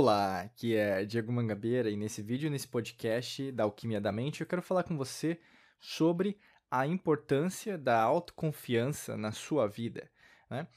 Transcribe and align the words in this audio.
Olá, 0.00 0.42
aqui 0.42 0.76
é 0.76 1.04
Diego 1.04 1.32
Mangabeira 1.32 1.90
e 1.90 1.96
nesse 1.96 2.22
vídeo, 2.22 2.48
nesse 2.48 2.68
podcast 2.68 3.50
da 3.50 3.64
Alquimia 3.64 4.00
da 4.00 4.12
Mente, 4.12 4.40
eu 4.40 4.46
quero 4.46 4.62
falar 4.62 4.84
com 4.84 4.96
você 4.96 5.40
sobre 5.80 6.38
a 6.70 6.86
importância 6.86 7.76
da 7.76 8.00
autoconfiança 8.00 9.16
na 9.16 9.32
sua 9.32 9.66
vida. 9.66 10.08
Né? 10.48 10.68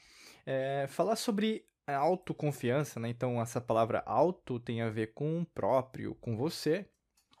É, 0.44 0.86
falar 0.88 1.14
sobre 1.14 1.64
autoconfiança, 1.86 2.98
né? 2.98 3.10
então 3.10 3.40
essa 3.40 3.60
palavra 3.60 4.02
auto 4.04 4.58
tem 4.58 4.82
a 4.82 4.90
ver 4.90 5.14
com 5.14 5.44
próprio, 5.54 6.16
com 6.16 6.36
você, 6.36 6.84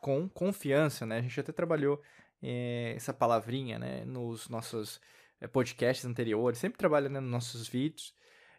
com 0.00 0.28
confiança. 0.28 1.04
Né? 1.04 1.18
A 1.18 1.22
gente 1.22 1.40
até 1.40 1.50
trabalhou 1.50 2.00
é, 2.40 2.92
essa 2.94 3.12
palavrinha 3.12 3.80
né? 3.80 4.04
nos 4.04 4.48
nossos 4.48 5.00
é, 5.40 5.48
podcasts 5.48 6.04
anteriores, 6.04 6.60
sempre 6.60 6.78
trabalha 6.78 7.08
né, 7.08 7.18
nos 7.18 7.30
nossos 7.32 7.66
vídeos. 7.66 8.14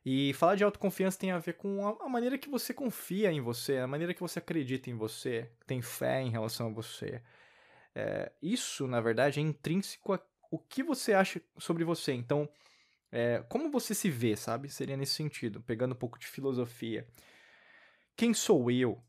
E 0.05 0.33
falar 0.33 0.55
de 0.55 0.63
autoconfiança 0.63 1.17
tem 1.17 1.31
a 1.31 1.39
ver 1.39 1.53
com 1.53 1.87
a, 1.87 2.09
maneira 2.09 2.37
que 2.37 2.49
você 2.49 2.73
confia 2.73 3.31
em 3.31 3.39
você, 3.39 3.77
a 3.77 3.87
maneira 3.87 4.13
que 4.13 4.19
você 4.19 4.39
acredita 4.39 4.89
em 4.89 4.95
você, 4.95 5.49
tem 5.65 5.81
fé 5.81 6.21
em 6.21 6.29
relação 6.29 6.67
a 6.67 6.71
você. 6.71 7.21
É, 7.95 8.31
isso, 8.41 8.87
na 8.87 8.99
verdade, 8.99 9.39
é 9.39 9.43
intrínseco 9.43 10.13
a 10.13 10.19
o 10.53 10.59
que 10.59 10.83
você 10.83 11.13
acha 11.13 11.41
sobre 11.57 11.83
você. 11.83 12.13
Então, 12.13 12.47
é, 13.11 13.43
como 13.49 13.71
você 13.71 13.95
se 13.95 14.07
vê, 14.07 14.35
sabe? 14.35 14.69
Seria 14.69 14.95
nesse 14.95 15.15
sentido, 15.15 15.59
pegando 15.59 15.93
um 15.93 15.97
pouco 15.97 16.19
de 16.19 16.27
filosofia. 16.27 17.07
Quem 18.15 18.35
sou 18.35 18.69
eu? 18.69 19.01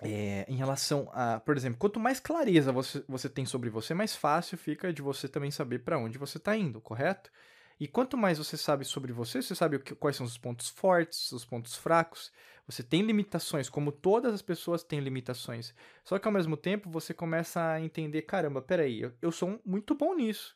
É, 0.00 0.46
em 0.48 0.54
relação 0.54 1.10
a, 1.12 1.40
por 1.40 1.56
exemplo, 1.56 1.76
quanto 1.76 1.98
mais 1.98 2.20
clareza 2.20 2.70
você, 2.70 3.04
você 3.08 3.28
tem 3.28 3.44
sobre 3.44 3.68
você, 3.68 3.94
mais 3.94 4.14
fácil 4.14 4.56
fica 4.56 4.92
de 4.92 5.02
você 5.02 5.28
também 5.28 5.50
saber 5.50 5.80
para 5.80 5.98
onde 5.98 6.16
você 6.18 6.38
está 6.38 6.56
indo, 6.56 6.80
correto? 6.80 7.32
E 7.80 7.88
quanto 7.88 8.14
mais 8.14 8.36
você 8.36 8.58
sabe 8.58 8.84
sobre 8.84 9.10
você, 9.10 9.40
você 9.40 9.54
sabe 9.54 9.78
que, 9.78 9.94
quais 9.94 10.14
são 10.14 10.26
os 10.26 10.36
pontos 10.36 10.68
fortes, 10.68 11.32
os 11.32 11.46
pontos 11.46 11.74
fracos. 11.74 12.30
Você 12.66 12.82
tem 12.82 13.00
limitações, 13.00 13.70
como 13.70 13.90
todas 13.90 14.34
as 14.34 14.42
pessoas 14.42 14.84
têm 14.84 15.00
limitações. 15.00 15.74
Só 16.04 16.18
que 16.18 16.28
ao 16.28 16.32
mesmo 16.32 16.58
tempo 16.58 16.90
você 16.90 17.14
começa 17.14 17.72
a 17.72 17.80
entender: 17.80 18.22
caramba, 18.22 18.60
peraí, 18.60 19.00
eu, 19.00 19.12
eu 19.22 19.32
sou 19.32 19.58
muito 19.64 19.94
bom 19.94 20.14
nisso. 20.14 20.54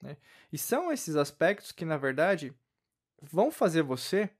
Né? 0.00 0.16
E 0.52 0.56
são 0.56 0.92
esses 0.92 1.16
aspectos 1.16 1.72
que, 1.72 1.84
na 1.84 1.96
verdade, 1.96 2.54
vão 3.20 3.50
fazer 3.50 3.82
você 3.82 4.30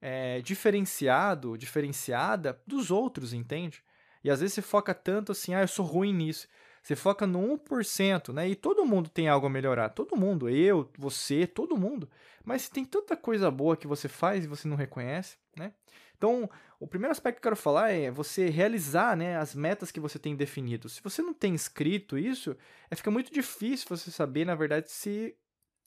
é, 0.00 0.40
diferenciado, 0.40 1.58
diferenciada 1.58 2.58
dos 2.66 2.90
outros, 2.90 3.34
entende? 3.34 3.84
E 4.24 4.30
às 4.30 4.40
vezes 4.40 4.54
você 4.54 4.62
foca 4.62 4.94
tanto 4.94 5.32
assim, 5.32 5.54
ah, 5.54 5.60
eu 5.60 5.68
sou 5.68 5.84
ruim 5.84 6.12
nisso. 6.12 6.48
Você 6.86 6.94
foca 6.94 7.26
no 7.26 7.58
1%, 7.58 8.32
né? 8.32 8.48
E 8.48 8.54
todo 8.54 8.86
mundo 8.86 9.10
tem 9.10 9.26
algo 9.26 9.48
a 9.48 9.50
melhorar. 9.50 9.88
Todo 9.88 10.14
mundo, 10.14 10.48
eu, 10.48 10.88
você, 10.96 11.44
todo 11.44 11.76
mundo. 11.76 12.08
Mas 12.44 12.68
tem 12.68 12.84
tanta 12.84 13.16
coisa 13.16 13.50
boa 13.50 13.76
que 13.76 13.88
você 13.88 14.06
faz 14.06 14.44
e 14.44 14.46
você 14.46 14.68
não 14.68 14.76
reconhece, 14.76 15.36
né? 15.56 15.72
Então, 16.16 16.48
o 16.78 16.86
primeiro 16.86 17.10
aspecto 17.10 17.38
que 17.38 17.40
eu 17.40 17.50
quero 17.50 17.56
falar 17.56 17.90
é 17.90 18.08
você 18.08 18.48
realizar 18.48 19.16
né, 19.16 19.36
as 19.36 19.52
metas 19.52 19.90
que 19.90 19.98
você 19.98 20.16
tem 20.16 20.36
definido. 20.36 20.88
Se 20.88 21.02
você 21.02 21.22
não 21.22 21.34
tem 21.34 21.56
escrito 21.56 22.16
isso, 22.16 22.56
é, 22.88 22.94
fica 22.94 23.10
muito 23.10 23.32
difícil 23.32 23.88
você 23.88 24.08
saber, 24.12 24.44
na 24.44 24.54
verdade, 24.54 24.88
se 24.88 25.34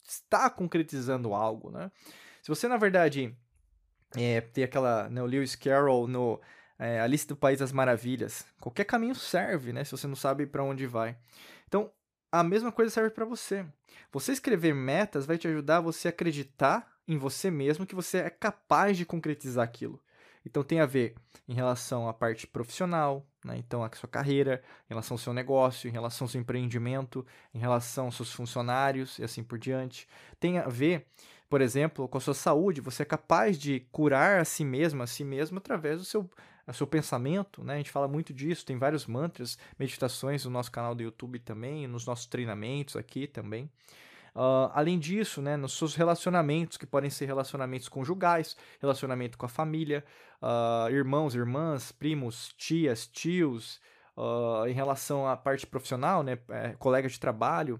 está 0.05 0.49
concretizando 0.49 1.33
algo, 1.33 1.71
né? 1.71 1.89
Se 2.41 2.49
você, 2.49 2.67
na 2.67 2.75
verdade, 2.75 3.33
é, 4.17 4.41
tem 4.41 4.65
aquela, 4.65 5.07
né, 5.07 5.23
o 5.23 5.25
Lewis 5.25 5.55
Carroll 5.55 6.09
no 6.09 6.41
é, 6.79 7.01
Alice 7.01 7.27
do 7.27 7.35
País 7.35 7.59
das 7.59 7.73
Maravilhas. 7.73 8.45
Qualquer 8.59 8.85
caminho 8.85 9.13
serve, 9.13 9.73
né? 9.73 9.83
Se 9.83 9.91
você 9.91 10.07
não 10.07 10.15
sabe 10.15 10.47
para 10.47 10.63
onde 10.63 10.87
vai. 10.87 11.17
Então, 11.67 11.91
a 12.31 12.41
mesma 12.43 12.71
coisa 12.71 12.89
serve 12.89 13.09
para 13.09 13.25
você. 13.25 13.65
Você 14.11 14.31
escrever 14.31 14.73
metas 14.73 15.25
vai 15.25 15.37
te 15.37 15.47
ajudar 15.47 15.81
você 15.81 16.07
a 16.07 16.11
acreditar 16.11 16.87
em 17.07 17.17
você 17.17 17.51
mesmo 17.51 17.85
que 17.85 17.95
você 17.95 18.19
é 18.19 18.29
capaz 18.29 18.97
de 18.97 19.05
concretizar 19.05 19.63
aquilo. 19.63 19.99
Então 20.45 20.63
tem 20.63 20.79
a 20.79 20.85
ver 20.85 21.15
em 21.47 21.53
relação 21.53 22.07
à 22.07 22.13
parte 22.13 22.47
profissional, 22.47 23.25
né? 23.43 23.57
então 23.57 23.83
a 23.83 23.91
sua 23.93 24.07
carreira, 24.07 24.63
em 24.85 24.93
relação 24.93 25.15
ao 25.15 25.19
seu 25.19 25.33
negócio, 25.33 25.89
em 25.89 25.91
relação 25.91 26.25
ao 26.25 26.29
seu 26.29 26.39
empreendimento, 26.39 27.25
em 27.53 27.59
relação 27.59 28.05
aos 28.05 28.15
seus 28.15 28.31
funcionários 28.31 29.19
e 29.19 29.23
assim 29.23 29.43
por 29.43 29.57
diante. 29.57 30.07
Tem 30.39 30.59
a 30.59 30.67
ver 30.69 31.07
por 31.49 31.61
exemplo, 31.61 32.07
com 32.07 32.17
a 32.19 32.21
sua 32.21 32.35
saúde, 32.35 32.79
você 32.79 33.01
é 33.01 33.05
capaz 33.05 33.57
de 33.57 33.79
curar 33.91 34.39
a 34.39 34.45
si 34.45 34.63
mesmo, 34.63 35.01
a 35.01 35.07
si 35.07 35.23
mesmo 35.23 35.57
através 35.57 35.97
do 35.97 36.05
seu, 36.05 36.29
do 36.71 36.75
seu 36.75 36.87
pensamento, 36.87 37.63
né? 37.63 37.75
A 37.75 37.77
gente 37.77 37.91
fala 37.91 38.07
muito 38.07 38.33
disso, 38.33 38.65
tem 38.65 38.77
vários 38.77 39.05
mantras, 39.05 39.57
meditações 39.77 40.45
no 40.45 40.51
nosso 40.51 40.71
canal 40.71 40.93
do 40.93 41.03
YouTube 41.03 41.39
também, 41.39 41.87
nos 41.87 42.05
nossos 42.05 42.25
treinamentos 42.25 42.95
aqui 42.95 43.27
também. 43.27 43.69
Uh, 44.35 44.69
além 44.73 44.99
disso, 44.99 45.41
né, 45.41 45.57
nos 45.57 45.77
seus 45.77 45.95
relacionamentos, 45.95 46.77
que 46.77 46.85
podem 46.85 47.09
ser 47.09 47.25
relacionamentos 47.25 47.89
conjugais, 47.89 48.55
relacionamento 48.79 49.37
com 49.37 49.45
a 49.45 49.49
família, 49.49 50.05
uh, 50.41 50.89
irmãos, 50.91 51.35
irmãs, 51.35 51.91
primos, 51.91 52.53
tias, 52.57 53.07
tios, 53.07 53.81
uh, 54.15 54.67
em 54.67 54.73
relação 54.73 55.27
à 55.27 55.35
parte 55.35 55.65
profissional, 55.65 56.23
né, 56.23 56.37
é, 56.49 56.69
colega 56.77 57.09
de 57.09 57.19
trabalho, 57.19 57.79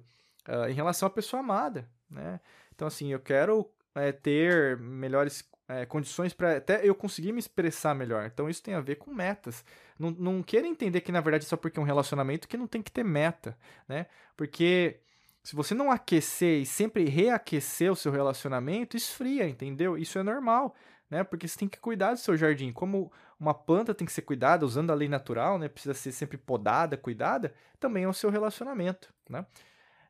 em 0.67 0.73
relação 0.73 1.05
à 1.05 1.11
pessoa 1.11 1.41
amada, 1.41 1.87
né? 2.09 2.39
Então, 2.73 2.87
assim, 2.87 3.13
eu 3.13 3.19
quero 3.19 3.69
é, 3.93 4.11
ter 4.11 4.77
melhores 4.77 5.47
é, 5.69 5.85
condições 5.85 6.33
para 6.33 6.57
até 6.57 6.81
eu 6.83 6.95
conseguir 6.95 7.31
me 7.31 7.37
expressar 7.37 7.93
melhor. 7.93 8.25
Então, 8.25 8.49
isso 8.49 8.63
tem 8.63 8.73
a 8.73 8.81
ver 8.81 8.95
com 8.95 9.13
metas. 9.13 9.63
Não, 9.99 10.09
não 10.09 10.41
queira 10.41 10.67
entender 10.67 11.01
que, 11.01 11.11
na 11.11 11.21
verdade, 11.21 11.45
só 11.45 11.55
porque 11.55 11.77
é 11.77 11.81
um 11.81 11.85
relacionamento 11.85 12.47
que 12.47 12.57
não 12.57 12.65
tem 12.65 12.81
que 12.81 12.91
ter 12.91 13.03
meta, 13.03 13.55
né? 13.87 14.07
Porque 14.35 14.99
se 15.43 15.55
você 15.55 15.75
não 15.75 15.91
aquecer 15.91 16.61
e 16.61 16.65
sempre 16.65 17.05
reaquecer 17.05 17.91
o 17.91 17.95
seu 17.95 18.11
relacionamento, 18.11 18.97
esfria, 18.97 19.47
entendeu? 19.47 19.95
Isso 19.95 20.17
é 20.17 20.23
normal, 20.23 20.75
né? 21.07 21.23
Porque 21.23 21.47
você 21.47 21.59
tem 21.59 21.69
que 21.69 21.79
cuidar 21.79 22.13
do 22.13 22.19
seu 22.19 22.35
jardim. 22.35 22.73
Como 22.73 23.11
uma 23.39 23.53
planta 23.53 23.93
tem 23.93 24.07
que 24.07 24.11
ser 24.11 24.23
cuidada 24.23 24.65
usando 24.65 24.89
a 24.89 24.95
lei 24.95 25.07
natural, 25.07 25.59
né? 25.59 25.69
Precisa 25.69 25.93
ser 25.93 26.11
sempre 26.11 26.37
podada, 26.37 26.97
cuidada, 26.97 27.53
também 27.79 28.05
é 28.05 28.07
o 28.07 28.13
seu 28.13 28.31
relacionamento, 28.31 29.13
né? 29.29 29.45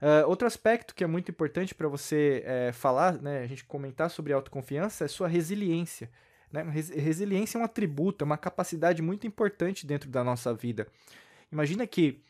Uh, 0.01 0.27
outro 0.27 0.47
aspecto 0.47 0.95
que 0.95 1.03
é 1.03 1.07
muito 1.07 1.29
importante 1.29 1.75
para 1.75 1.87
você 1.87 2.41
é, 2.45 2.71
falar, 2.71 3.21
né, 3.21 3.39
a 3.39 3.47
gente 3.47 3.65
comentar 3.65 4.09
sobre 4.09 4.31
autoconfiança, 4.31 5.03
é 5.03 5.07
sua 5.07 5.27
resiliência. 5.27 6.09
Né? 6.51 6.63
Resiliência 6.63 7.57
é 7.57 7.61
um 7.61 7.65
atributo, 7.65 8.23
é 8.23 8.25
uma 8.25 8.37
capacidade 8.37 9.01
muito 9.01 9.27
importante 9.27 9.85
dentro 9.85 10.09
da 10.09 10.23
nossa 10.23 10.53
vida. 10.53 10.87
Imagina 11.51 11.85
que, 11.85 12.23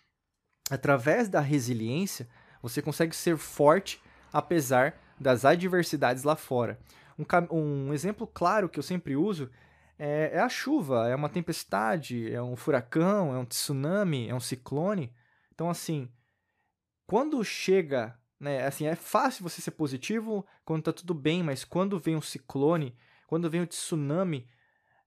através 0.70 1.30
da 1.30 1.40
resiliência, 1.40 2.28
você 2.62 2.82
consegue 2.82 3.16
ser 3.16 3.38
forte 3.38 4.02
apesar 4.34 4.96
das 5.20 5.46
adversidades 5.46 6.24
lá 6.24 6.36
fora. 6.36 6.80
Um, 7.18 7.56
um 7.90 7.94
exemplo 7.94 8.26
claro 8.26 8.70
que 8.70 8.80
eu 8.80 8.84
sempre 8.84 9.16
uso 9.16 9.50
é, 9.98 10.32
é 10.34 10.40
a 10.40 10.50
chuva, 10.50 11.10
é 11.10 11.16
uma 11.16 11.30
tempestade, 11.30 12.32
é 12.34 12.42
um 12.42 12.56
furacão, 12.56 13.34
é 13.36 13.38
um 13.38 13.46
tsunami, 13.46 14.30
é 14.30 14.34
um 14.34 14.40
ciclone. 14.40 15.14
Então, 15.54 15.70
assim, 15.70 16.10
quando 17.10 17.44
chega, 17.44 18.16
né, 18.40 18.68
assim, 18.68 18.86
é 18.86 18.94
fácil 18.94 19.42
você 19.42 19.60
ser 19.64 19.72
positivo 19.72 20.46
quando 20.64 20.84
tá 20.84 20.94
tudo 20.94 21.16
bem, 21.16 21.42
mas 21.42 21.66
quando 21.66 21.98
vem 21.98 22.16
um 22.16 22.22
ciclone, 22.22 22.96
quando 23.26 23.50
vem 23.50 23.62
um 23.62 23.66
tsunami 23.66 24.48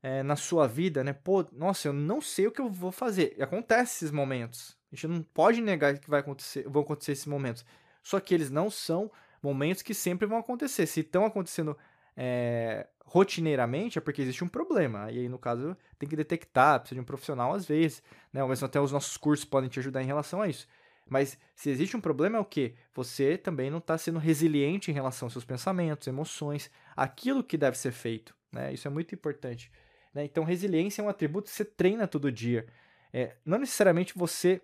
é, 0.03 0.21
na 0.25 0.35
sua 0.35 0.67
vida, 0.67 1.05
né, 1.05 1.13
pô, 1.13 1.47
nossa, 1.53 1.87
eu 1.87 1.93
não 1.93 2.21
sei 2.21 2.49
o 2.49 2.51
que 2.51 2.61
eu 2.61 2.69
vou 2.69 2.91
fazer. 2.91 3.37
E 3.39 3.43
acontece 3.45 3.99
esses 3.99 4.11
momentos. 4.11 4.77
A 4.91 4.97
gente 4.97 5.07
não 5.07 5.23
pode 5.23 5.61
negar 5.61 5.97
que 5.97 6.11
vai 6.11 6.19
acontecer, 6.19 6.69
vão 6.69 6.83
acontecer 6.83 7.13
esses 7.13 7.27
momentos. 7.27 7.65
Só 8.03 8.19
que 8.19 8.35
eles 8.35 8.51
não 8.51 8.69
são 8.69 9.09
momentos 9.41 9.81
que 9.81 9.95
sempre 9.95 10.27
vão 10.27 10.39
acontecer. 10.39 10.87
Se 10.87 11.03
estão 11.03 11.25
acontecendo 11.25 11.79
é, 12.17 12.89
rotineiramente, 13.05 13.99
é 13.99 14.01
porque 14.01 14.23
existe 14.23 14.43
um 14.43 14.49
problema. 14.49 15.09
E 15.13 15.21
aí, 15.21 15.29
no 15.29 15.39
caso, 15.39 15.77
tem 16.01 16.09
que 16.09 16.17
detectar, 16.17 16.81
precisa 16.81 16.97
de 16.97 17.01
um 17.01 17.05
profissional 17.05 17.55
às 17.55 17.65
vezes, 17.65 18.03
né? 18.33 18.43
Ou 18.43 18.49
mesmo 18.49 18.67
até 18.67 18.81
os 18.81 18.91
nossos 18.91 19.17
cursos 19.17 19.45
podem 19.45 19.71
te 19.71 19.79
ajudar 19.79 20.03
em 20.03 20.07
relação 20.07 20.43
a 20.43 20.49
isso. 20.49 20.67
Mas 21.09 21.39
se 21.55 21.71
existe 21.71 21.97
um 21.97 22.01
problema 22.01 22.39
é 22.39 22.41
o 22.41 22.45
que? 22.45 22.75
Você 22.95 23.37
também 23.37 23.71
não 23.71 23.79
está 23.79 23.99
sendo 23.99 24.19
resiliente 24.19 24.91
em 24.91 24.95
relação 24.95 25.27
aos 25.27 25.33
seus 25.33 25.45
pensamentos, 25.45 26.07
emoções, 26.07 26.71
aquilo 26.97 27.45
que 27.45 27.57
deve 27.57 27.77
ser 27.77 27.93
feito. 27.93 28.35
Né? 28.51 28.73
Isso 28.73 28.87
é 28.87 28.91
muito 28.91 29.15
importante. 29.15 29.71
Né? 30.15 30.25
Então, 30.25 30.45
resiliência 30.45 31.03
é 31.03 31.05
um 31.05 31.09
atributo 31.09 31.51
que 31.51 31.57
você 31.57 31.65
treina 31.65 32.07
todo 32.07 32.31
dia. 32.31 32.67
É, 33.13 33.37
não 33.45 33.59
necessariamente 33.59 34.17
você 34.17 34.61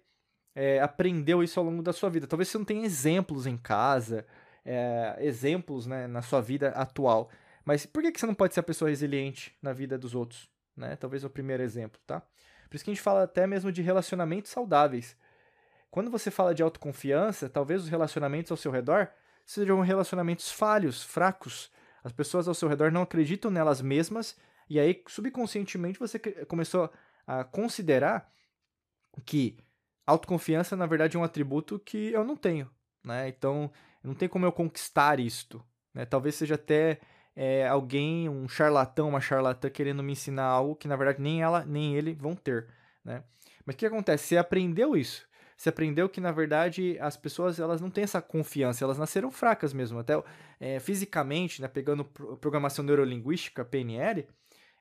é, 0.55 0.81
aprendeu 0.81 1.43
isso 1.43 1.59
ao 1.59 1.67
longo 1.67 1.83
da 1.83 1.93
sua 1.93 2.11
vida. 2.11 2.27
Talvez 2.27 2.49
você 2.49 2.59
não 2.59 2.65
tenha 2.65 2.85
exemplos 2.85 3.47
em 3.47 3.57
casa, 3.57 4.27
é, 4.65 5.17
exemplos 5.21 5.87
né, 5.87 6.07
na 6.07 6.23
sua 6.23 6.41
vida 6.41 6.71
atual. 6.71 7.31
Mas 7.65 7.85
por 7.87 8.03
que, 8.03 8.13
que 8.13 8.21
você 8.21 8.27
não 8.27 8.35
pode 8.35 8.55
ser 8.55 8.61
a 8.61 8.63
pessoa 8.63 8.89
resiliente 8.89 9.55
na 9.63 9.73
vida 9.73 9.99
dos 9.99 10.15
outros? 10.15 10.49
Né? 10.77 10.97
Talvez 10.97 11.25
é 11.25 11.27
o 11.27 11.31
primeiro 11.31 11.63
exemplo, 11.63 12.01
tá? 12.07 12.23
Por 12.69 12.77
isso 12.77 12.85
que 12.85 12.91
a 12.91 12.95
gente 12.95 13.03
fala 13.03 13.25
até 13.25 13.47
mesmo 13.47 13.73
de 13.73 13.83
relacionamentos 13.83 14.51
saudáveis. 14.51 15.17
Quando 15.91 16.11
você 16.11 16.31
fala 16.31 16.55
de 16.55 16.63
autoconfiança, 16.63 17.49
talvez 17.49 17.83
os 17.83 17.89
relacionamentos 17.89 18.51
ao 18.51 18.57
seu 18.57 18.71
redor 18.71 19.09
sejam 19.45 19.81
relacionamentos 19.81 20.53
falhos, 20.53 21.03
fracos. 21.03 21.71
As 22.05 22.13
pessoas 22.13 22.47
ao 22.47 22.55
seu 22.55 22.69
redor 22.69 22.93
não 22.93 23.03
acreditam 23.03 23.51
nelas 23.51 23.81
mesmas, 23.81 24.37
e 24.69 24.79
aí 24.79 25.03
subconscientemente 25.09 25.99
você 25.99 26.19
começou 26.47 26.91
a 27.27 27.45
considerar 27.45 28.31
que 29.25 29.59
autoconfiança, 30.07 30.77
na 30.77 30.87
verdade, 30.87 31.17
é 31.17 31.21
um 31.21 31.25
atributo 31.25 31.79
que 31.79 32.13
eu 32.13 32.25
não 32.25 32.37
tenho. 32.37 32.71
Né? 33.05 33.29
Então, 33.29 33.71
não 34.03 34.15
tem 34.15 34.29
como 34.29 34.47
eu 34.47 34.53
conquistar 34.53 35.19
isto. 35.19 35.65
Né? 35.95 36.05
Talvez 36.05 36.35
seja 36.35 36.55
até 36.55 37.01
é, 37.35 37.69
alguém, 37.69 38.29
um 38.29 38.49
charlatão, 38.49 39.09
uma 39.09 39.21
charlatã 39.21 39.71
querendo 39.71 40.03
me 40.03 40.13
ensinar 40.13 40.45
algo 40.45 40.75
que 40.75 40.89
na 40.89 40.97
verdade 40.97 41.21
nem 41.23 41.41
ela 41.41 41.65
nem 41.65 41.95
ele 41.95 42.13
vão 42.13 42.35
ter, 42.35 42.67
né? 43.05 43.23
Mas 43.65 43.75
o 43.75 43.79
que 43.79 43.87
acontece? 43.87 44.27
Você 44.27 44.37
aprendeu 44.37 44.97
isso. 44.97 45.25
Você 45.59 45.71
aprendeu 45.71 46.09
que 46.09 46.21
na 46.21 46.31
verdade 46.31 46.97
as 47.01 47.17
pessoas 47.17 47.59
elas 47.59 47.81
não 47.81 47.91
têm 47.91 48.05
essa 48.05 48.23
confiança, 48.23 48.85
elas 48.85 48.97
nasceram 48.97 49.29
fracas 49.29 49.73
mesmo, 49.73 49.99
até 49.99 50.15
é, 50.61 50.79
fisicamente, 50.79 51.61
né? 51.61 51.67
Pegando 51.67 52.05
programação 52.05 52.85
neurolinguística 52.85 53.65
(PNL), 53.65 54.25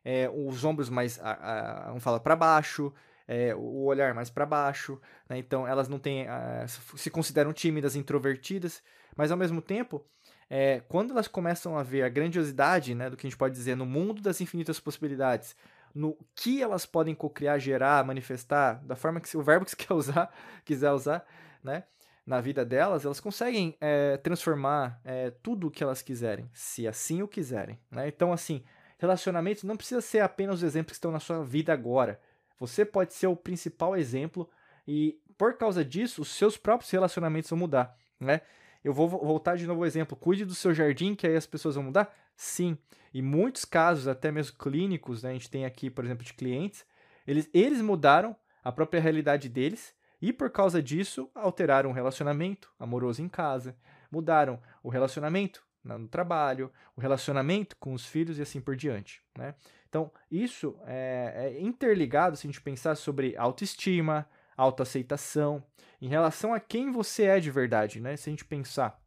é, 0.06 0.30
os 0.30 0.64
ombros 0.64 0.88
mais, 0.88 1.20
a, 1.20 1.32
a, 1.32 1.88
vamos 1.88 2.04
falar, 2.04 2.20
para 2.20 2.36
baixo, 2.36 2.94
é, 3.28 3.56
o 3.56 3.86
olhar 3.86 4.14
mais 4.14 4.30
para 4.30 4.46
baixo, 4.46 5.02
né? 5.28 5.40
então 5.40 5.68
elas 5.68 5.90
não 5.90 5.98
têm, 5.98 6.28
a, 6.28 6.66
se 6.68 7.10
consideram 7.10 7.52
tímidas, 7.52 7.96
introvertidas, 7.96 8.84
mas 9.16 9.32
ao 9.32 9.38
mesmo 9.38 9.64
tempo, 9.64 10.06
é, 10.48 10.82
quando 10.88 11.12
elas 11.12 11.28
começam 11.28 11.76
a 11.76 11.82
ver 11.82 12.04
a 12.04 12.10
grandiosidade, 12.10 12.94
né, 12.94 13.10
do 13.10 13.18
que 13.18 13.26
a 13.26 13.30
gente 13.30 13.38
pode 13.38 13.56
dizer 13.56 13.76
no 13.76 13.86
mundo 13.86 14.22
das 14.22 14.40
infinitas 14.40 14.80
possibilidades, 14.80 15.56
no 15.98 16.16
que 16.36 16.62
elas 16.62 16.86
podem 16.86 17.16
cocriar, 17.16 17.60
gerar, 17.60 18.06
manifestar, 18.06 18.76
da 18.86 18.96
forma 18.96 19.20
que 19.20 19.36
o 19.36 19.42
verbo 19.42 19.66
que 19.66 19.72
você 19.72 19.76
quer 19.84 19.94
usar, 19.94 20.34
quiser 20.64 20.92
usar, 20.92 21.26
né, 21.64 21.84
na 22.24 22.40
vida 22.40 22.64
delas, 22.64 23.04
elas 23.04 23.20
conseguem 23.20 23.76
é, 23.82 24.16
transformar 24.18 25.02
é, 25.04 25.32
tudo 25.42 25.68
o 25.68 25.72
que 25.72 25.84
elas 25.84 26.04
quiserem, 26.04 26.48
se 26.54 26.88
assim 26.88 27.24
o 27.24 27.28
quiserem. 27.28 27.80
Né? 27.90 28.08
Então, 28.08 28.32
assim, 28.32 28.64
relacionamentos 29.00 29.64
não 29.64 29.76
precisa 29.76 30.00
ser 30.00 30.20
apenas 30.20 30.58
os 30.58 30.64
exemplos 30.64 30.92
que 30.92 30.98
estão 30.98 31.12
na 31.12 31.20
sua 31.20 31.44
vida 31.44 31.74
agora. 31.74 32.20
Você 32.60 32.86
pode 32.86 33.14
ser 33.14 33.28
o 33.28 33.36
principal 33.36 33.96
exemplo 33.96 34.48
e, 34.88 35.20
por 35.36 35.58
causa 35.58 35.84
disso, 35.84 36.22
os 36.22 36.30
seus 36.30 36.58
próprios 36.58 36.92
relacionamentos 36.92 37.50
vão 37.50 37.58
mudar. 37.58 37.96
Né? 38.20 38.42
Eu 38.84 38.94
vou 38.94 39.08
voltar 39.08 39.56
de 39.56 39.66
novo 39.66 39.82
ao 39.82 39.88
exemplo. 39.88 40.16
Cuide 40.16 40.46
do 40.46 40.54
seu 40.54 40.74
jardim, 40.74 41.16
que 41.16 41.26
aí 41.26 41.36
as 41.36 41.48
pessoas 41.48 41.76
vão 41.76 41.86
mudar? 41.86 42.14
Sim. 42.38 42.78
E 43.14 43.22
muitos 43.22 43.66
casos, 43.66 44.08
até 44.08 44.32
mesmo 44.32 44.58
clínicos, 44.58 45.24
né? 45.24 45.32
a 45.32 45.34
gente 45.34 45.50
tem 45.50 45.66
aqui, 45.66 45.90
por 45.90 46.06
exemplo, 46.06 46.24
de 46.24 46.34
clientes, 46.34 46.86
eles, 47.26 47.50
eles 47.54 47.82
mudaram 47.82 48.36
a 48.64 48.72
própria 48.72 49.02
realidade 49.02 49.50
deles 49.50 49.94
e, 50.22 50.32
por 50.32 50.52
causa 50.52 50.82
disso, 50.82 51.30
alteraram 51.34 51.90
o 51.90 51.94
relacionamento 51.94 52.72
amoroso 52.80 53.22
em 53.22 53.28
casa, 53.28 53.76
mudaram 54.12 54.62
o 54.84 54.90
relacionamento 54.90 55.66
no 55.84 56.08
trabalho, 56.08 56.72
o 56.96 57.02
relacionamento 57.02 57.76
com 57.78 57.94
os 57.94 58.06
filhos 58.06 58.38
e 58.38 58.42
assim 58.42 58.62
por 58.62 58.76
diante. 58.76 59.22
Né? 59.38 59.56
Então, 59.90 60.12
isso 60.30 60.78
é, 60.86 61.54
é 61.56 61.62
interligado 61.62 62.36
se 62.36 62.46
a 62.46 62.50
gente 62.50 62.62
pensar 62.62 62.96
sobre 62.96 63.36
autoestima, 63.38 64.28
autoaceitação, 64.56 65.64
em 66.02 66.08
relação 66.08 66.54
a 66.54 66.60
quem 66.60 66.92
você 66.92 67.24
é 67.24 67.40
de 67.40 67.50
verdade, 67.50 68.00
né? 68.00 68.16
Se 68.18 68.30
a 68.30 68.32
gente 68.32 68.46
pensar. 68.46 69.00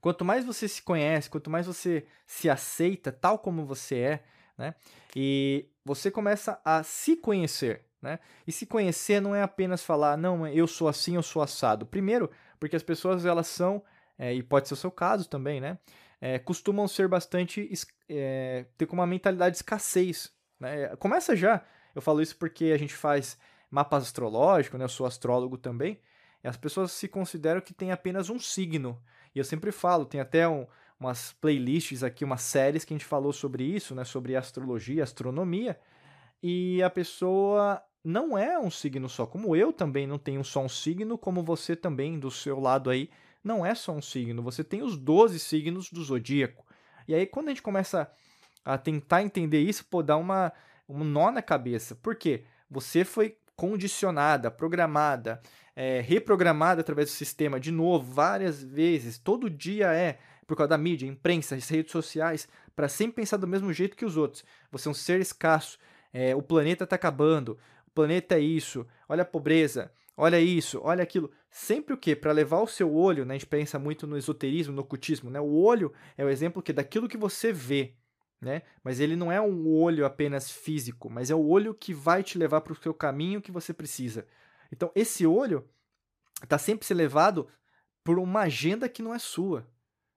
Quanto 0.00 0.24
mais 0.24 0.44
você 0.44 0.68
se 0.68 0.82
conhece, 0.82 1.28
quanto 1.28 1.50
mais 1.50 1.66
você 1.66 2.06
se 2.26 2.48
aceita 2.48 3.10
tal 3.10 3.38
como 3.38 3.64
você 3.64 3.96
é, 3.96 4.24
né? 4.56 4.74
E 5.14 5.68
você 5.84 6.10
começa 6.10 6.60
a 6.64 6.82
se 6.82 7.16
conhecer, 7.16 7.84
né? 8.00 8.18
E 8.46 8.52
se 8.52 8.66
conhecer 8.66 9.20
não 9.20 9.34
é 9.34 9.42
apenas 9.42 9.82
falar, 9.82 10.16
não, 10.16 10.46
eu 10.46 10.66
sou 10.66 10.88
assim, 10.88 11.16
eu 11.16 11.22
sou 11.22 11.42
assado. 11.42 11.86
Primeiro, 11.86 12.30
porque 12.60 12.76
as 12.76 12.82
pessoas 12.82 13.24
elas 13.24 13.46
são 13.46 13.82
é, 14.18 14.34
e 14.34 14.42
pode 14.42 14.68
ser 14.68 14.74
o 14.74 14.76
seu 14.76 14.90
caso 14.90 15.28
também, 15.28 15.60
né? 15.60 15.78
É, 16.20 16.38
costumam 16.38 16.88
ser 16.88 17.06
bastante. 17.08 17.70
É, 18.08 18.66
ter 18.76 18.86
com 18.86 18.94
uma 18.94 19.06
mentalidade 19.06 19.52
de 19.52 19.58
escassez. 19.58 20.32
Né? 20.58 20.88
Começa 20.96 21.36
já. 21.36 21.64
Eu 21.94 22.02
falo 22.02 22.20
isso 22.20 22.36
porque 22.36 22.66
a 22.66 22.76
gente 22.76 22.94
faz 22.94 23.38
mapas 23.70 24.04
astrológicos, 24.04 24.78
né? 24.78 24.84
Eu 24.84 24.88
sou 24.88 25.06
astrólogo 25.06 25.56
também. 25.56 26.00
As 26.42 26.56
pessoas 26.56 26.92
se 26.92 27.08
consideram 27.08 27.60
que 27.60 27.74
tem 27.74 27.90
apenas 27.90 28.30
um 28.30 28.38
signo. 28.38 29.00
E 29.34 29.38
eu 29.38 29.44
sempre 29.44 29.72
falo, 29.72 30.04
tem 30.04 30.20
até 30.20 30.48
um, 30.48 30.66
umas 30.98 31.32
playlists 31.34 32.02
aqui, 32.02 32.24
umas 32.24 32.42
séries 32.42 32.84
que 32.84 32.94
a 32.94 32.96
gente 32.96 33.04
falou 33.04 33.32
sobre 33.32 33.64
isso, 33.64 33.94
né? 33.94 34.04
Sobre 34.04 34.36
astrologia, 34.36 35.02
astronomia. 35.02 35.78
E 36.42 36.82
a 36.82 36.90
pessoa 36.90 37.82
não 38.04 38.38
é 38.38 38.58
um 38.58 38.70
signo 38.70 39.08
só. 39.08 39.26
Como 39.26 39.54
eu 39.56 39.72
também 39.72 40.06
não 40.06 40.18
tenho 40.18 40.44
só 40.44 40.60
um 40.60 40.68
signo, 40.68 41.18
como 41.18 41.42
você 41.42 41.74
também, 41.74 42.18
do 42.18 42.30
seu 42.30 42.60
lado 42.60 42.90
aí, 42.90 43.10
não 43.42 43.64
é 43.64 43.74
só 43.74 43.92
um 43.92 44.02
signo, 44.02 44.42
você 44.42 44.64
tem 44.64 44.82
os 44.82 44.96
12 44.96 45.38
signos 45.38 45.90
do 45.90 46.02
zodíaco. 46.02 46.66
E 47.06 47.14
aí, 47.14 47.26
quando 47.26 47.46
a 47.46 47.50
gente 47.50 47.62
começa 47.62 48.10
a 48.64 48.76
tentar 48.76 49.22
entender 49.22 49.60
isso, 49.60 49.84
pô, 49.86 50.02
dá 50.02 50.16
uma, 50.16 50.52
um 50.88 51.02
nó 51.02 51.30
na 51.30 51.40
cabeça. 51.40 51.94
Por 51.94 52.16
quê? 52.16 52.44
Você 52.70 53.04
foi 53.04 53.38
condicionada, 53.58 54.52
programada, 54.52 55.42
é, 55.74 56.00
reprogramada 56.00 56.80
através 56.80 57.08
do 57.08 57.12
sistema 57.12 57.58
de 57.58 57.72
novo, 57.72 58.12
várias 58.12 58.62
vezes, 58.62 59.18
todo 59.18 59.50
dia 59.50 59.92
é, 59.92 60.20
por 60.46 60.56
causa 60.56 60.68
da 60.68 60.78
mídia, 60.78 61.08
imprensa, 61.08 61.56
redes 61.56 61.90
sociais, 61.90 62.46
para 62.76 62.88
sempre 62.88 63.16
pensar 63.16 63.36
do 63.36 63.48
mesmo 63.48 63.72
jeito 63.72 63.96
que 63.96 64.04
os 64.04 64.16
outros. 64.16 64.44
Você 64.70 64.86
é 64.86 64.90
um 64.92 64.94
ser 64.94 65.20
escasso, 65.20 65.76
é, 66.12 66.36
o 66.36 66.40
planeta 66.40 66.84
está 66.84 66.94
acabando, 66.94 67.58
o 67.88 67.90
planeta 67.90 68.36
é 68.36 68.40
isso, 68.40 68.86
olha 69.08 69.22
a 69.22 69.26
pobreza, 69.26 69.90
olha 70.16 70.38
isso, 70.38 70.80
olha 70.84 71.02
aquilo. 71.02 71.28
Sempre 71.50 71.92
o 71.92 71.98
que? 71.98 72.14
Para 72.14 72.30
levar 72.30 72.60
o 72.60 72.66
seu 72.68 72.94
olho, 72.94 73.24
né? 73.24 73.34
A 73.34 73.38
gente 73.38 73.48
pensa 73.48 73.76
muito 73.76 74.06
no 74.06 74.16
esoterismo, 74.16 74.72
no 74.72 74.82
ocultismo, 74.82 75.30
né? 75.30 75.40
O 75.40 75.56
olho 75.56 75.92
é 76.16 76.24
o 76.24 76.28
exemplo 76.28 76.62
que 76.62 76.72
daquilo 76.72 77.08
que 77.08 77.16
você 77.16 77.52
vê, 77.52 77.94
né? 78.40 78.62
Mas 78.82 79.00
ele 79.00 79.16
não 79.16 79.30
é 79.30 79.40
um 79.40 79.68
olho 79.68 80.06
apenas 80.06 80.50
físico, 80.50 81.10
mas 81.10 81.30
é 81.30 81.34
o 81.34 81.46
olho 81.46 81.74
que 81.74 81.92
vai 81.92 82.22
te 82.22 82.38
levar 82.38 82.60
para 82.60 82.72
o 82.72 82.76
seu 82.76 82.94
caminho 82.94 83.42
que 83.42 83.52
você 83.52 83.72
precisa. 83.72 84.26
Então, 84.72 84.90
esse 84.94 85.26
olho 85.26 85.68
está 86.42 86.58
sempre 86.58 86.86
ser 86.86 86.94
levado 86.94 87.48
por 88.04 88.18
uma 88.18 88.40
agenda 88.40 88.88
que 88.88 89.02
não 89.02 89.14
é 89.14 89.18
sua. 89.18 89.66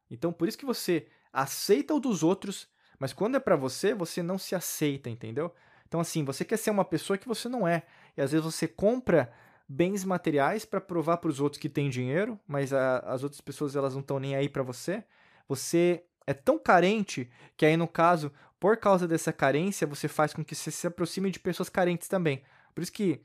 Então, 0.09 0.31
por 0.31 0.47
isso 0.47 0.57
que 0.57 0.65
você 0.65 1.07
aceita 1.31 1.93
o 1.93 1.99
dos 1.99 2.21
outros, 2.21 2.67
mas 2.99 3.13
quando 3.13 3.35
é 3.35 3.39
para 3.39 3.55
você, 3.55 3.93
você 3.93 4.21
não 4.21 4.37
se 4.37 4.53
aceita, 4.53 5.09
entendeu? 5.09 5.53
Então, 5.87 5.99
assim, 5.99 6.23
você 6.23 6.45
quer 6.45 6.57
ser 6.57 6.69
uma 6.69 6.85
pessoa 6.85 7.17
que 7.17 7.27
você 7.27 7.49
não 7.49 7.67
é. 7.67 7.83
E 8.15 8.21
às 8.21 8.31
vezes 8.31 8.45
você 8.45 8.67
compra 8.67 9.33
bens 9.67 10.03
materiais 10.03 10.65
para 10.65 10.81
provar 10.81 11.17
para 11.17 11.29
os 11.29 11.39
outros 11.39 11.61
que 11.61 11.69
tem 11.69 11.89
dinheiro, 11.89 12.39
mas 12.47 12.73
a, 12.73 12.99
as 12.99 13.23
outras 13.23 13.41
pessoas 13.41 13.75
elas 13.75 13.93
não 13.93 14.01
estão 14.01 14.19
nem 14.19 14.35
aí 14.35 14.49
para 14.49 14.63
você. 14.63 15.03
Você 15.47 16.05
é 16.25 16.33
tão 16.33 16.57
carente 16.59 17.29
que 17.57 17.65
aí 17.65 17.75
no 17.75 17.87
caso, 17.87 18.31
por 18.59 18.77
causa 18.77 19.07
dessa 19.07 19.33
carência, 19.33 19.87
você 19.87 20.07
faz 20.07 20.33
com 20.33 20.43
que 20.43 20.55
você 20.55 20.71
se 20.71 20.87
aproxime 20.87 21.31
de 21.31 21.39
pessoas 21.39 21.69
carentes 21.69 22.07
também. 22.07 22.43
Por 22.73 22.81
isso 22.81 22.91
que 22.91 23.21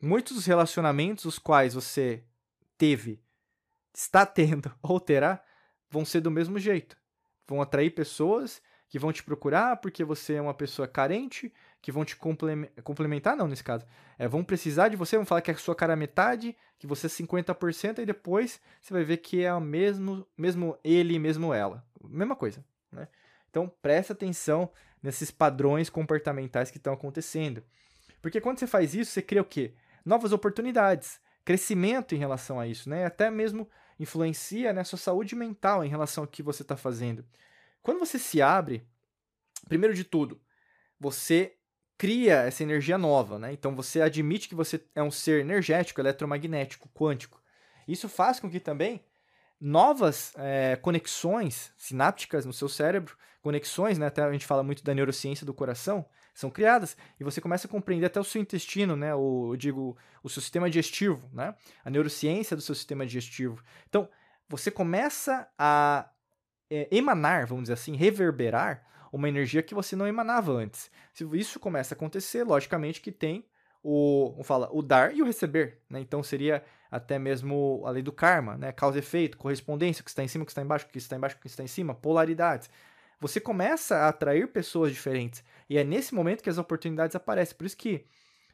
muitos 0.00 0.36
dos 0.36 0.46
relacionamentos 0.46 1.24
os 1.24 1.38
quais 1.38 1.74
você 1.74 2.22
teve, 2.76 3.20
está 3.94 4.26
tendo 4.26 4.72
ou 4.82 5.00
terá, 5.00 5.42
vão 5.90 6.04
ser 6.04 6.20
do 6.20 6.30
mesmo 6.30 6.58
jeito. 6.58 6.96
Vão 7.46 7.60
atrair 7.60 7.90
pessoas 7.90 8.60
que 8.88 8.98
vão 8.98 9.12
te 9.12 9.22
procurar 9.22 9.76
porque 9.78 10.04
você 10.04 10.34
é 10.34 10.42
uma 10.42 10.54
pessoa 10.54 10.86
carente, 10.86 11.52
que 11.82 11.92
vão 11.92 12.04
te 12.04 12.16
complementar, 12.16 13.36
não, 13.36 13.48
nesse 13.48 13.64
caso. 13.64 13.84
É, 14.18 14.28
vão 14.28 14.44
precisar 14.44 14.88
de 14.88 14.96
você, 14.96 15.16
vão 15.16 15.26
falar 15.26 15.40
que 15.42 15.50
a 15.50 15.56
sua 15.56 15.74
cara 15.74 15.92
é 15.92 15.96
metade, 15.96 16.56
que 16.78 16.86
você 16.86 17.06
é 17.06 17.10
50%, 17.10 17.98
e 17.98 18.06
depois 18.06 18.60
você 18.80 18.92
vai 18.92 19.04
ver 19.04 19.18
que 19.18 19.42
é 19.42 19.52
o 19.52 19.60
mesmo, 19.60 20.26
mesmo 20.36 20.78
ele, 20.82 21.18
mesmo 21.18 21.52
ela. 21.52 21.84
Mesma 22.08 22.36
coisa, 22.36 22.64
né? 22.92 23.08
Então, 23.50 23.72
presta 23.80 24.12
atenção 24.12 24.70
nesses 25.02 25.30
padrões 25.30 25.88
comportamentais 25.88 26.70
que 26.70 26.78
estão 26.78 26.92
acontecendo. 26.92 27.62
Porque 28.20 28.40
quando 28.40 28.58
você 28.58 28.66
faz 28.66 28.94
isso, 28.94 29.12
você 29.12 29.22
cria 29.22 29.42
o 29.42 29.44
quê? 29.44 29.74
Novas 30.04 30.32
oportunidades, 30.32 31.20
crescimento 31.44 32.14
em 32.14 32.18
relação 32.18 32.58
a 32.58 32.66
isso, 32.66 32.88
né? 32.88 33.04
Até 33.04 33.30
mesmo 33.30 33.68
influencia 33.98 34.72
na 34.72 34.80
né, 34.80 34.84
sua 34.84 34.98
saúde 34.98 35.36
mental 35.36 35.84
em 35.84 35.88
relação 35.88 36.24
ao 36.24 36.28
que 36.28 36.42
você 36.42 36.62
está 36.62 36.76
fazendo. 36.76 37.24
Quando 37.82 38.00
você 38.00 38.18
se 38.18 38.42
abre, 38.42 38.86
primeiro 39.68 39.94
de 39.94 40.04
tudo, 40.04 40.40
você 40.98 41.56
cria 41.96 42.42
essa 42.42 42.62
energia 42.62 42.98
nova, 42.98 43.38
né? 43.38 43.52
Então 43.52 43.74
você 43.76 44.00
admite 44.00 44.48
que 44.48 44.54
você 44.54 44.82
é 44.94 45.02
um 45.02 45.10
ser 45.10 45.40
energético, 45.40 46.00
eletromagnético, 46.00 46.88
quântico. 46.94 47.42
Isso 47.86 48.08
faz 48.08 48.40
com 48.40 48.50
que 48.50 48.58
também 48.58 49.04
novas 49.64 50.34
é, 50.36 50.76
conexões 50.76 51.72
sinápticas 51.74 52.44
no 52.44 52.52
seu 52.52 52.68
cérebro, 52.68 53.16
conexões, 53.40 53.96
né? 53.96 54.06
Até 54.06 54.22
a 54.22 54.30
gente 54.30 54.44
fala 54.44 54.62
muito 54.62 54.84
da 54.84 54.92
neurociência 54.92 55.46
do 55.46 55.54
coração, 55.54 56.04
são 56.34 56.50
criadas 56.50 56.94
e 57.18 57.24
você 57.24 57.40
começa 57.40 57.66
a 57.66 57.70
compreender 57.70 58.06
até 58.06 58.20
o 58.20 58.24
seu 58.24 58.42
intestino, 58.42 58.94
né? 58.94 59.14
O, 59.14 59.52
eu 59.52 59.56
digo, 59.56 59.96
o 60.22 60.28
seu 60.28 60.42
sistema 60.42 60.68
digestivo, 60.68 61.30
né? 61.32 61.54
A 61.82 61.88
neurociência 61.88 62.54
do 62.54 62.60
seu 62.60 62.74
sistema 62.74 63.06
digestivo. 63.06 63.64
Então, 63.88 64.06
você 64.50 64.70
começa 64.70 65.48
a 65.58 66.10
é, 66.70 66.86
emanar, 66.90 67.46
vamos 67.46 67.64
dizer 67.64 67.74
assim, 67.74 67.96
reverberar 67.96 68.86
uma 69.10 69.30
energia 69.30 69.62
que 69.62 69.74
você 69.74 69.96
não 69.96 70.06
emanava 70.06 70.52
antes. 70.52 70.90
Se 71.14 71.24
isso 71.38 71.58
começa 71.58 71.94
a 71.94 71.96
acontecer, 71.96 72.44
logicamente 72.44 73.00
que 73.00 73.10
tem 73.10 73.46
o, 73.82 74.42
falar, 74.44 74.68
o 74.72 74.82
dar 74.82 75.14
e 75.14 75.22
o 75.22 75.24
receber, 75.24 75.80
né? 75.88 76.00
Então 76.00 76.22
seria 76.22 76.62
até 76.94 77.18
mesmo 77.18 77.82
a 77.84 77.90
lei 77.90 78.04
do 78.04 78.12
karma, 78.12 78.56
né? 78.56 78.70
Causa 78.70 78.98
e 78.98 79.00
efeito, 79.00 79.36
correspondência, 79.36 80.00
o 80.00 80.04
que 80.04 80.10
está 80.10 80.22
em 80.22 80.28
cima, 80.28 80.44
o 80.44 80.46
que 80.46 80.52
está 80.52 80.62
embaixo, 80.62 80.86
o 80.86 80.88
que 80.88 80.98
está 80.98 81.16
embaixo, 81.16 81.36
o 81.36 81.40
que 81.40 81.48
está 81.48 81.64
em 81.64 81.66
cima, 81.66 81.92
polaridades. 81.92 82.70
Você 83.18 83.40
começa 83.40 83.96
a 83.96 84.08
atrair 84.08 84.46
pessoas 84.46 84.92
diferentes 84.92 85.42
e 85.68 85.76
é 85.76 85.82
nesse 85.82 86.14
momento 86.14 86.40
que 86.40 86.48
as 86.48 86.56
oportunidades 86.56 87.16
aparecem. 87.16 87.56
Por 87.56 87.66
isso 87.66 87.76
que 87.76 88.06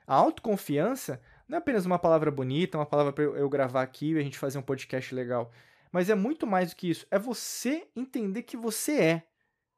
a 0.07 0.15
autoconfiança 0.15 1.21
não 1.47 1.57
é 1.57 1.59
apenas 1.59 1.85
uma 1.85 1.99
palavra 1.99 2.31
bonita, 2.31 2.79
uma 2.79 2.87
palavra 2.87 3.13
para 3.13 3.25
eu 3.25 3.49
gravar 3.51 3.83
aqui 3.83 4.13
e 4.13 4.19
a 4.19 4.23
gente 4.23 4.39
fazer 4.39 4.57
um 4.57 4.63
podcast 4.63 5.15
legal, 5.15 5.53
mas 5.93 6.09
é 6.09 6.15
muito 6.15 6.47
mais 6.47 6.71
do 6.71 6.77
que 6.77 6.89
isso. 6.89 7.07
É 7.11 7.19
você 7.19 7.89
entender 7.95 8.45
que 8.45 8.57
você 8.57 9.01
é 9.01 9.23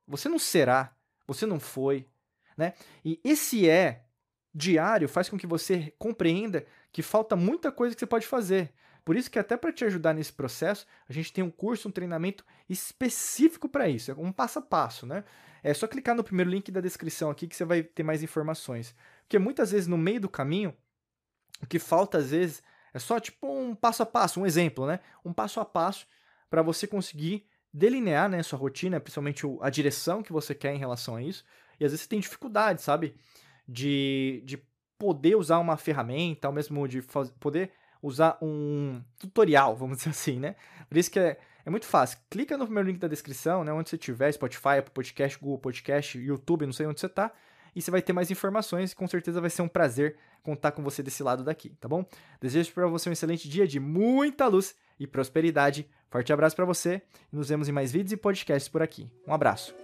Você 0.06 0.28
não 0.28 0.38
será, 0.38 0.94
você 1.26 1.46
não 1.46 1.58
foi, 1.58 2.06
né? 2.56 2.74
E 3.04 3.20
esse 3.24 3.68
é 3.68 4.04
diário 4.54 5.08
faz 5.08 5.28
com 5.28 5.38
que 5.38 5.46
você 5.46 5.92
compreenda 5.98 6.64
que 6.92 7.02
falta 7.02 7.34
muita 7.34 7.72
coisa 7.72 7.94
que 7.94 8.00
você 8.00 8.06
pode 8.06 8.26
fazer. 8.26 8.72
Por 9.04 9.16
isso 9.16 9.30
que 9.30 9.38
até 9.38 9.56
para 9.56 9.72
te 9.72 9.84
ajudar 9.84 10.14
nesse 10.14 10.32
processo, 10.32 10.86
a 11.08 11.12
gente 11.12 11.32
tem 11.32 11.42
um 11.42 11.50
curso, 11.50 11.88
um 11.88 11.90
treinamento 11.90 12.44
específico 12.68 13.68
para 13.68 13.88
isso, 13.88 14.10
é 14.10 14.14
um 14.14 14.30
passo 14.30 14.60
a 14.60 14.62
passo, 14.62 15.06
né? 15.06 15.24
É 15.62 15.72
só 15.74 15.86
clicar 15.86 16.14
no 16.14 16.22
primeiro 16.22 16.50
link 16.50 16.70
da 16.70 16.80
descrição 16.80 17.30
aqui 17.30 17.46
que 17.46 17.56
você 17.56 17.64
vai 17.64 17.82
ter 17.82 18.02
mais 18.02 18.22
informações. 18.22 18.94
Porque 19.22 19.38
muitas 19.38 19.72
vezes 19.72 19.86
no 19.86 19.96
meio 19.96 20.20
do 20.20 20.28
caminho, 20.28 20.76
o 21.60 21.66
que 21.66 21.78
falta 21.78 22.18
às 22.18 22.30
vezes 22.30 22.62
é 22.92 22.98
só 22.98 23.18
tipo 23.18 23.46
um 23.46 23.74
passo 23.74 24.02
a 24.02 24.06
passo, 24.06 24.40
um 24.40 24.46
exemplo, 24.46 24.86
né? 24.86 25.00
Um 25.24 25.32
passo 25.32 25.60
a 25.60 25.64
passo 25.64 26.06
para 26.50 26.62
você 26.62 26.86
conseguir 26.86 27.46
delinear 27.72 28.28
né, 28.28 28.42
sua 28.42 28.58
rotina, 28.58 29.00
principalmente 29.00 29.46
a 29.62 29.70
direção 29.70 30.22
que 30.22 30.32
você 30.32 30.54
quer 30.54 30.74
em 30.74 30.78
relação 30.78 31.16
a 31.16 31.22
isso. 31.22 31.44
E 31.80 31.84
às 31.84 31.92
vezes 31.92 32.02
você 32.02 32.08
tem 32.08 32.20
dificuldade, 32.20 32.82
sabe? 32.82 33.14
De, 33.66 34.42
de 34.44 34.62
poder 35.02 35.34
usar 35.34 35.58
uma 35.58 35.76
ferramenta, 35.76 36.46
ou 36.46 36.54
mesmo 36.54 36.86
de 36.86 37.02
poder 37.40 37.72
usar 38.00 38.38
um 38.40 39.02
tutorial, 39.18 39.74
vamos 39.76 39.96
dizer 39.98 40.10
assim, 40.10 40.38
né? 40.38 40.54
Por 40.88 40.96
isso 40.96 41.10
que 41.10 41.18
é, 41.18 41.40
é 41.66 41.70
muito 41.70 41.86
fácil. 41.86 42.18
Clica 42.30 42.56
no 42.56 42.66
primeiro 42.66 42.88
link 42.88 43.00
da 43.00 43.08
descrição, 43.08 43.64
né? 43.64 43.72
Onde 43.72 43.90
você 43.90 43.98
tiver, 43.98 44.30
Spotify, 44.30 44.80
Podcast, 44.94 45.36
Google 45.40 45.58
Podcast, 45.58 46.16
YouTube, 46.16 46.66
não 46.66 46.72
sei 46.72 46.86
onde 46.86 47.00
você 47.00 47.08
tá. 47.08 47.32
E 47.74 47.82
você 47.82 47.90
vai 47.90 48.00
ter 48.00 48.12
mais 48.12 48.30
informações 48.30 48.92
e 48.92 48.96
com 48.96 49.08
certeza 49.08 49.40
vai 49.40 49.50
ser 49.50 49.62
um 49.62 49.68
prazer 49.68 50.14
contar 50.40 50.70
com 50.70 50.84
você 50.84 51.02
desse 51.02 51.22
lado 51.24 51.42
daqui, 51.42 51.70
tá 51.80 51.88
bom? 51.88 52.04
Desejo 52.40 52.70
para 52.72 52.86
você 52.86 53.08
um 53.08 53.12
excelente 53.12 53.48
dia 53.48 53.66
de 53.66 53.80
muita 53.80 54.46
luz 54.46 54.76
e 55.00 55.06
prosperidade. 55.06 55.88
Forte 56.10 56.32
abraço 56.32 56.54
para 56.54 56.64
você 56.64 57.02
e 57.32 57.36
nos 57.36 57.48
vemos 57.48 57.68
em 57.68 57.72
mais 57.72 57.90
vídeos 57.90 58.12
e 58.12 58.16
podcasts 58.16 58.68
por 58.68 58.82
aqui. 58.82 59.10
Um 59.26 59.34
abraço. 59.34 59.81